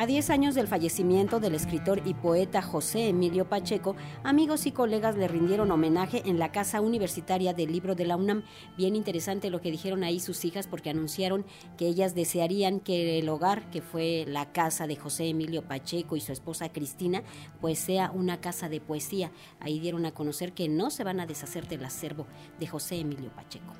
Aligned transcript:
A 0.00 0.06
10 0.06 0.30
años 0.30 0.54
del 0.54 0.68
fallecimiento 0.68 1.40
del 1.40 1.56
escritor 1.56 2.02
y 2.04 2.14
poeta 2.14 2.62
José 2.62 3.08
Emilio 3.08 3.48
Pacheco, 3.48 3.96
amigos 4.22 4.64
y 4.66 4.70
colegas 4.70 5.16
le 5.16 5.26
rindieron 5.26 5.72
homenaje 5.72 6.22
en 6.24 6.38
la 6.38 6.52
Casa 6.52 6.80
Universitaria 6.80 7.52
del 7.52 7.72
Libro 7.72 7.96
de 7.96 8.06
la 8.06 8.16
UNAM. 8.16 8.44
Bien 8.76 8.94
interesante 8.94 9.50
lo 9.50 9.60
que 9.60 9.72
dijeron 9.72 10.04
ahí 10.04 10.20
sus 10.20 10.44
hijas 10.44 10.68
porque 10.68 10.90
anunciaron 10.90 11.44
que 11.76 11.88
ellas 11.88 12.14
desearían 12.14 12.78
que 12.78 13.18
el 13.18 13.28
hogar, 13.28 13.70
que 13.70 13.82
fue 13.82 14.24
la 14.28 14.52
casa 14.52 14.86
de 14.86 14.94
José 14.94 15.30
Emilio 15.30 15.62
Pacheco 15.62 16.14
y 16.14 16.20
su 16.20 16.30
esposa 16.30 16.68
Cristina, 16.68 17.24
pues 17.60 17.80
sea 17.80 18.12
una 18.12 18.40
casa 18.40 18.68
de 18.68 18.80
poesía. 18.80 19.32
Ahí 19.58 19.80
dieron 19.80 20.06
a 20.06 20.14
conocer 20.14 20.52
que 20.52 20.68
no 20.68 20.90
se 20.90 21.02
van 21.02 21.18
a 21.18 21.26
deshacer 21.26 21.66
del 21.66 21.84
acervo 21.84 22.28
de 22.60 22.68
José 22.68 23.00
Emilio 23.00 23.32
Pacheco. 23.34 23.74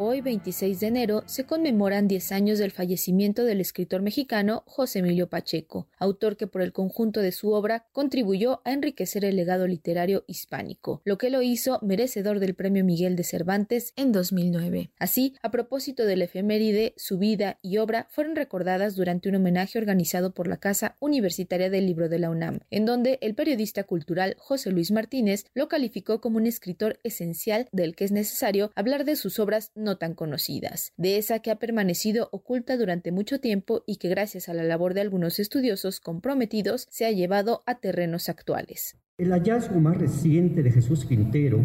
Hoy, 0.00 0.20
26 0.20 0.78
de 0.78 0.86
enero, 0.86 1.24
se 1.26 1.44
conmemoran 1.44 2.06
10 2.06 2.30
años 2.30 2.60
del 2.60 2.70
fallecimiento 2.70 3.42
del 3.42 3.60
escritor 3.60 4.00
mexicano 4.00 4.62
José 4.64 5.00
Emilio 5.00 5.28
Pacheco, 5.28 5.88
autor 5.98 6.36
que 6.36 6.46
por 6.46 6.62
el 6.62 6.72
conjunto 6.72 7.20
de 7.20 7.32
su 7.32 7.50
obra 7.50 7.84
contribuyó 7.90 8.60
a 8.64 8.72
enriquecer 8.72 9.24
el 9.24 9.34
legado 9.34 9.66
literario 9.66 10.22
hispánico, 10.28 11.02
lo 11.04 11.18
que 11.18 11.30
lo 11.30 11.42
hizo 11.42 11.80
merecedor 11.82 12.38
del 12.38 12.54
Premio 12.54 12.84
Miguel 12.84 13.16
de 13.16 13.24
Cervantes 13.24 13.92
en 13.96 14.12
2009. 14.12 14.92
Así, 15.00 15.34
a 15.42 15.50
propósito 15.50 16.06
del 16.06 16.22
efeméride, 16.22 16.94
su 16.96 17.18
vida 17.18 17.58
y 17.60 17.78
obra 17.78 18.06
fueron 18.08 18.36
recordadas 18.36 18.94
durante 18.94 19.28
un 19.28 19.34
homenaje 19.34 19.80
organizado 19.80 20.32
por 20.32 20.46
la 20.46 20.58
Casa 20.58 20.94
Universitaria 21.00 21.70
del 21.70 21.86
Libro 21.86 22.08
de 22.08 22.20
la 22.20 22.30
UNAM, 22.30 22.60
en 22.70 22.86
donde 22.86 23.18
el 23.20 23.34
periodista 23.34 23.82
cultural 23.82 24.36
José 24.38 24.70
Luis 24.70 24.92
Martínez 24.92 25.46
lo 25.54 25.66
calificó 25.66 26.20
como 26.20 26.36
un 26.36 26.46
escritor 26.46 27.00
esencial 27.02 27.66
del 27.72 27.96
que 27.96 28.04
es 28.04 28.12
necesario 28.12 28.70
hablar 28.76 29.04
de 29.04 29.16
sus 29.16 29.40
obras 29.40 29.72
no 29.74 29.87
tan 29.96 30.14
conocidas, 30.14 30.92
de 30.96 31.16
esa 31.16 31.38
que 31.38 31.50
ha 31.50 31.56
permanecido 31.56 32.28
oculta 32.32 32.76
durante 32.76 33.12
mucho 33.12 33.40
tiempo 33.40 33.82
y 33.86 33.96
que 33.96 34.08
gracias 34.08 34.48
a 34.48 34.54
la 34.54 34.64
labor 34.64 34.94
de 34.94 35.00
algunos 35.00 35.38
estudiosos 35.38 36.00
comprometidos 36.00 36.86
se 36.90 37.06
ha 37.06 37.10
llevado 37.10 37.62
a 37.66 37.80
terrenos 37.80 38.28
actuales. 38.28 38.96
El 39.16 39.32
hallazgo 39.32 39.80
más 39.80 39.96
reciente 39.96 40.62
de 40.62 40.70
Jesús 40.70 41.04
Quintero 41.04 41.60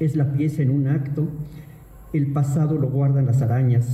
es 0.00 0.16
la 0.16 0.32
pieza 0.32 0.62
en 0.62 0.70
un 0.70 0.88
acto, 0.88 1.28
El 2.12 2.32
pasado 2.32 2.76
lo 2.76 2.90
guardan 2.90 3.26
las 3.26 3.40
arañas, 3.40 3.86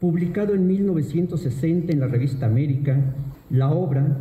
publicado 0.00 0.54
en 0.54 0.66
1960 0.66 1.92
en 1.92 2.00
la 2.00 2.06
revista 2.06 2.46
América. 2.46 2.98
La 3.50 3.70
obra 3.70 4.16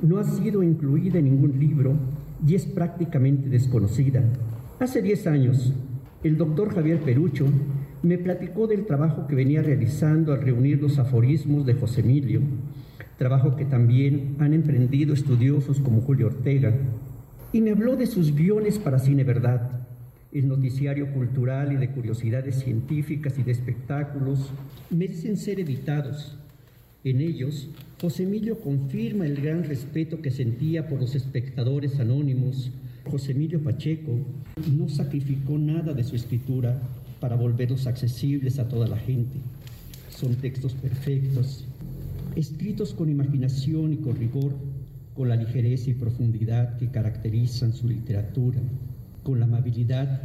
no 0.00 0.18
ha 0.18 0.24
sido 0.24 0.62
incluida 0.62 1.18
en 1.18 1.24
ningún 1.24 1.58
libro 1.58 1.94
y 2.46 2.54
es 2.54 2.64
prácticamente 2.66 3.48
desconocida. 3.48 4.22
Hace 4.78 5.02
10 5.02 5.26
años, 5.26 5.72
el 6.22 6.36
doctor 6.36 6.74
Javier 6.74 7.00
Perucho 7.00 7.46
me 8.06 8.18
platicó 8.18 8.68
del 8.68 8.86
trabajo 8.86 9.26
que 9.26 9.34
venía 9.34 9.62
realizando 9.62 10.32
al 10.32 10.40
reunir 10.40 10.80
los 10.80 10.98
aforismos 10.98 11.66
de 11.66 11.74
José 11.74 12.02
Emilio, 12.02 12.40
trabajo 13.18 13.56
que 13.56 13.64
también 13.64 14.36
han 14.38 14.54
emprendido 14.54 15.12
estudiosos 15.12 15.80
como 15.80 16.00
Julio 16.02 16.28
Ortega, 16.28 16.72
y 17.52 17.60
me 17.60 17.72
habló 17.72 17.96
de 17.96 18.06
sus 18.06 18.32
guiones 18.32 18.78
para 18.78 19.00
Cine 19.00 19.24
Verdad, 19.24 19.80
el 20.32 20.46
noticiario 20.46 21.12
cultural 21.12 21.72
y 21.72 21.76
de 21.76 21.90
curiosidades 21.90 22.60
científicas 22.60 23.38
y 23.38 23.42
de 23.42 23.50
espectáculos, 23.50 24.52
merecen 24.88 25.36
ser 25.36 25.58
evitados. 25.58 26.38
En 27.02 27.20
ellos, 27.20 27.70
José 28.00 28.22
Emilio 28.22 28.60
confirma 28.60 29.26
el 29.26 29.40
gran 29.40 29.64
respeto 29.64 30.22
que 30.22 30.30
sentía 30.30 30.86
por 30.86 31.00
los 31.00 31.16
espectadores 31.16 31.98
anónimos. 31.98 32.70
José 33.10 33.32
Emilio 33.32 33.60
Pacheco 33.64 34.12
no 34.76 34.88
sacrificó 34.88 35.58
nada 35.58 35.92
de 35.92 36.04
su 36.04 36.14
escritura 36.14 36.80
para 37.20 37.36
volverlos 37.36 37.86
accesibles 37.86 38.58
a 38.58 38.68
toda 38.68 38.86
la 38.86 38.98
gente. 38.98 39.38
Son 40.10 40.34
textos 40.36 40.74
perfectos, 40.74 41.64
escritos 42.34 42.94
con 42.94 43.10
imaginación 43.10 43.92
y 43.92 43.96
con 43.96 44.16
rigor, 44.16 44.54
con 45.14 45.28
la 45.28 45.36
ligereza 45.36 45.90
y 45.90 45.94
profundidad 45.94 46.76
que 46.78 46.90
caracterizan 46.90 47.72
su 47.72 47.88
literatura, 47.88 48.60
con 49.22 49.40
la 49.40 49.46
amabilidad 49.46 50.22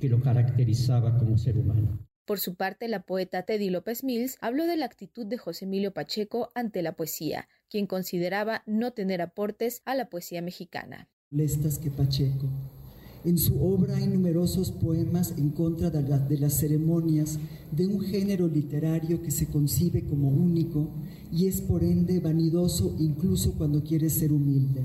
que 0.00 0.08
lo 0.08 0.20
caracterizaba 0.20 1.16
como 1.18 1.38
ser 1.38 1.56
humano. 1.56 1.98
Por 2.24 2.38
su 2.38 2.54
parte, 2.54 2.88
la 2.88 3.02
poeta 3.02 3.42
Teddy 3.42 3.70
López 3.70 4.04
Mills 4.04 4.36
habló 4.40 4.66
de 4.66 4.76
la 4.76 4.86
actitud 4.86 5.26
de 5.26 5.38
José 5.38 5.64
Emilio 5.64 5.92
Pacheco 5.92 6.50
ante 6.54 6.82
la 6.82 6.92
poesía, 6.92 7.48
quien 7.68 7.86
consideraba 7.86 8.62
no 8.66 8.92
tener 8.92 9.20
aportes 9.22 9.82
a 9.84 9.94
la 9.94 10.08
poesía 10.08 10.40
mexicana. 10.40 11.08
Lestas 11.30 11.78
que 11.78 11.90
Pacheco 11.90 12.48
en 13.24 13.38
su 13.38 13.62
obra 13.62 13.96
hay 13.96 14.08
numerosos 14.08 14.72
poemas 14.72 15.34
en 15.36 15.50
contra 15.50 15.90
de, 15.90 16.38
las 16.38 16.54
ceremonias 16.54 17.38
de 17.70 17.86
un 17.86 18.00
género 18.00 18.48
literario 18.48 19.22
que 19.22 19.30
se 19.30 19.46
concibe 19.46 20.02
como 20.02 20.28
único 20.28 20.88
y 21.32 21.46
es 21.46 21.60
por 21.60 21.84
ende 21.84 22.18
vanidoso 22.18 22.96
incluso 22.98 23.52
cuando 23.52 23.84
quiere 23.84 24.10
ser 24.10 24.32
humilde. 24.32 24.82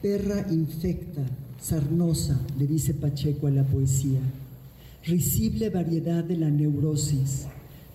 Perra 0.00 0.46
infecta, 0.50 1.22
sarnosa, 1.60 2.40
le 2.58 2.66
dice 2.66 2.94
Pacheco 2.94 3.46
a 3.46 3.50
la 3.50 3.64
poesía. 3.64 4.20
Risible 5.04 5.68
variedad 5.70 6.24
de 6.24 6.36
la 6.36 6.50
neurosis, 6.50 7.46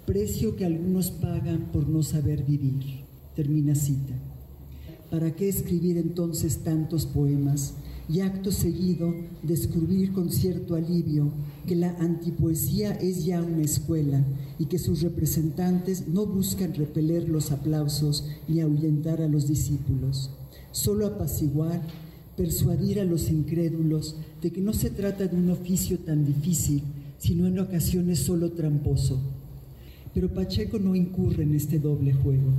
precio 0.05 0.55
que 0.55 0.65
algunos 0.65 1.11
pagan 1.11 1.71
por 1.71 1.87
no 1.87 2.03
saber 2.03 2.43
vivir. 2.43 3.03
Termina 3.35 3.73
cita. 3.73 4.13
¿Para 5.09 5.35
qué 5.35 5.49
escribir 5.49 5.97
entonces 5.97 6.59
tantos 6.63 7.05
poemas? 7.05 7.73
Y 8.09 8.19
acto 8.19 8.51
seguido 8.51 9.13
descubrir 9.41 10.11
con 10.11 10.31
cierto 10.31 10.75
alivio 10.75 11.31
que 11.65 11.75
la 11.75 11.95
antipoesía 11.99 12.91
es 12.93 13.23
ya 13.23 13.41
una 13.41 13.63
escuela 13.63 14.25
y 14.59 14.65
que 14.65 14.79
sus 14.79 15.01
representantes 15.01 16.07
no 16.07 16.25
buscan 16.25 16.73
repeler 16.73 17.29
los 17.29 17.51
aplausos 17.51 18.27
ni 18.47 18.59
ahuyentar 18.59 19.21
a 19.21 19.27
los 19.27 19.47
discípulos, 19.47 20.31
solo 20.71 21.07
apaciguar, 21.07 21.81
persuadir 22.35 22.99
a 22.99 23.05
los 23.05 23.29
incrédulos 23.29 24.17
de 24.41 24.51
que 24.51 24.61
no 24.61 24.73
se 24.73 24.89
trata 24.89 25.27
de 25.27 25.37
un 25.37 25.49
oficio 25.49 25.99
tan 25.99 26.25
difícil, 26.25 26.83
sino 27.17 27.47
en 27.47 27.59
ocasiones 27.59 28.19
solo 28.19 28.51
tramposo. 28.51 29.21
Pero 30.13 30.33
Pacheco 30.33 30.77
no 30.77 30.95
incurre 30.95 31.43
en 31.43 31.55
este 31.55 31.79
doble 31.79 32.13
juego. 32.13 32.51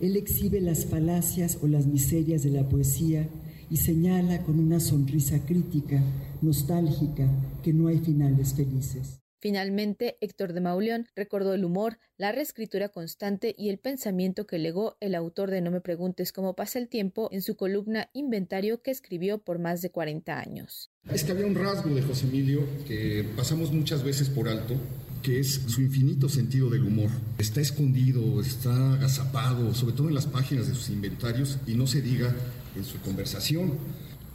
Él 0.00 0.16
exhibe 0.16 0.60
las 0.60 0.86
falacias 0.86 1.58
o 1.60 1.66
las 1.66 1.86
miserias 1.86 2.42
de 2.42 2.50
la 2.50 2.68
poesía 2.68 3.28
y 3.70 3.76
señala 3.76 4.42
con 4.42 4.58
una 4.58 4.80
sonrisa 4.80 5.44
crítica, 5.44 6.02
nostálgica, 6.42 7.28
que 7.62 7.72
no 7.72 7.88
hay 7.88 7.98
finales 7.98 8.54
felices. 8.54 9.20
Finalmente, 9.40 10.16
Héctor 10.20 10.52
de 10.52 10.60
Mauleón 10.60 11.06
recordó 11.14 11.54
el 11.54 11.64
humor, 11.64 11.98
la 12.16 12.32
reescritura 12.32 12.88
constante 12.88 13.54
y 13.56 13.68
el 13.68 13.78
pensamiento 13.78 14.48
que 14.48 14.58
legó 14.58 14.96
el 15.00 15.14
autor 15.14 15.52
de 15.52 15.60
No 15.60 15.70
me 15.70 15.80
preguntes 15.80 16.32
cómo 16.32 16.56
pasa 16.56 16.80
el 16.80 16.88
tiempo 16.88 17.28
en 17.30 17.42
su 17.42 17.56
columna 17.56 18.10
Inventario 18.12 18.82
que 18.82 18.90
escribió 18.90 19.38
por 19.38 19.60
más 19.60 19.80
de 19.80 19.90
40 19.90 20.40
años. 20.40 20.90
Es 21.12 21.22
que 21.22 21.30
había 21.30 21.46
un 21.46 21.54
rasgo 21.54 21.94
de 21.94 22.02
José 22.02 22.26
Emilio 22.26 22.66
que 22.88 23.24
pasamos 23.36 23.72
muchas 23.72 24.02
veces 24.02 24.28
por 24.28 24.48
alto, 24.48 24.74
que 25.22 25.40
es 25.40 25.60
su 25.66 25.80
infinito 25.80 26.28
sentido 26.28 26.70
del 26.70 26.84
humor. 26.84 27.10
Está 27.38 27.60
escondido, 27.60 28.40
está 28.40 28.94
agazapado, 28.94 29.74
sobre 29.74 29.94
todo 29.94 30.08
en 30.08 30.14
las 30.14 30.26
páginas 30.26 30.68
de 30.68 30.74
sus 30.74 30.90
inventarios, 30.90 31.58
y 31.66 31.74
no 31.74 31.86
se 31.86 32.02
diga 32.02 32.34
en 32.76 32.84
su 32.84 32.98
conversación. 33.00 33.74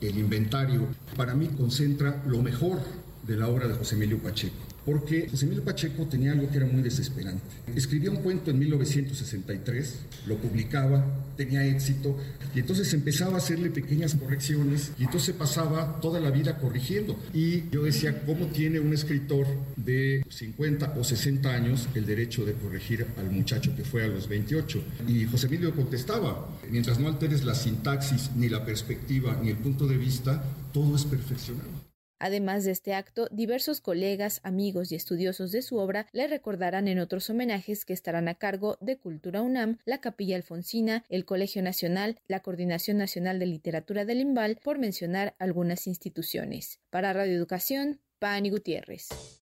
El 0.02 0.18
inventario 0.18 0.88
para 1.16 1.34
mí 1.34 1.48
concentra 1.48 2.24
lo 2.28 2.42
mejor 2.42 2.80
de 3.26 3.38
la 3.38 3.48
obra 3.48 3.68
de 3.68 3.76
José 3.76 3.96
Emilio 3.96 4.22
Pacheco 4.22 4.73
porque 4.86 5.28
José 5.30 5.46
Emilio 5.46 5.64
Pacheco 5.64 6.06
tenía 6.08 6.32
algo 6.32 6.50
que 6.50 6.58
era 6.58 6.66
muy 6.66 6.82
desesperante. 6.82 7.44
Escribía 7.76 8.12
un 8.12 8.18
cuento 8.18 8.52
en 8.52 8.60
1963, 8.60 10.00
lo 10.28 10.38
publicaba, 10.38 11.06
tenía 11.38 11.66
éxito, 11.66 12.18
y 12.54 12.60
entonces 12.60 12.94
empezaba 12.94 13.36
a 13.36 13.38
hacerle 13.38 13.70
pequeñas 13.70 14.16
correcciones, 14.16 14.92
y 15.00 15.04
entonces 15.04 15.36
pasaba 15.36 16.00
toda 16.02 16.20
la 16.20 16.32
vida 16.32 16.58
corrigiendo. 16.58 17.18
Y 17.34 17.70
yo 17.70 17.84
decía, 17.84 18.24
¿cómo 18.26 18.48
tiene 18.48 18.80
un 18.80 18.94
escritor 18.94 19.48
de 19.76 20.24
50 20.30 20.96
o 20.98 21.04
60 21.04 21.50
años 21.50 21.88
el 21.96 22.06
derecho 22.06 22.46
de 22.46 22.54
corregir 22.54 23.08
al 23.18 23.32
muchacho 23.32 23.76
que 23.76 23.84
fue 23.84 24.04
a 24.04 24.08
los 24.08 24.28
28? 24.28 24.84
Y 25.08 25.26
José 25.26 25.48
Emilio 25.48 25.76
contestaba, 25.76 26.50
mientras 26.70 27.00
no 27.00 27.08
alteres 27.08 27.44
la 27.44 27.56
sintaxis, 27.56 28.32
ni 28.36 28.50
la 28.50 28.66
perspectiva, 28.66 29.40
ni 29.42 29.50
el 29.50 29.58
punto 29.58 29.88
de 29.88 29.98
vista, 29.98 30.44
todo 30.72 30.96
es 30.96 31.06
perfeccionado. 31.06 31.83
Además 32.24 32.64
de 32.64 32.72
este 32.72 32.94
acto, 32.94 33.28
diversos 33.32 33.82
colegas, 33.82 34.40
amigos 34.44 34.94
y 34.94 34.96
estudiosos 34.96 35.52
de 35.52 35.62
su 35.62 35.76
obra 35.76 36.08
le 36.14 36.26
recordarán 36.26 36.88
en 36.88 37.00
otros 37.00 37.30
homenajes 37.30 37.84
que 37.84 37.92
estarán 37.92 38.30
a 38.30 38.36
cargo 38.36 38.78
de 38.80 38.98
Cultura 38.98 39.42
UNAM, 39.42 39.78
la 39.84 40.00
Capilla 40.00 40.38
Alfonsina, 40.38 41.04
el 41.10 41.26
Colegio 41.26 41.62
Nacional, 41.62 42.18
la 42.30 42.40
Coordinación 42.40 42.96
Nacional 42.96 43.40
de 43.40 43.48
Literatura 43.48 44.06
del 44.06 44.22
IMBAL, 44.22 44.58
por 44.64 44.80
mencionar 44.80 45.36
algunas 45.38 45.86
instituciones. 45.86 46.80
Para 46.90 47.12
Radio 47.12 47.36
Educación, 47.36 48.00
Pani 48.20 48.52
Gutiérrez. 48.52 49.42